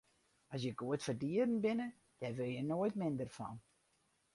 As 0.53 0.59
je 0.63 0.71
goed 0.79 0.99
foar 1.05 1.17
dieren 1.23 1.59
binne, 1.65 1.87
dêr 2.19 2.33
wurde 2.37 2.55
je 2.57 2.63
noait 2.67 2.95
minder 3.01 3.29
fan. 3.37 3.55